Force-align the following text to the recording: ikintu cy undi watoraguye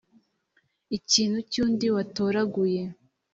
ikintu 0.97 1.37
cy 1.51 1.57
undi 1.63 1.87
watoraguye 1.95 2.81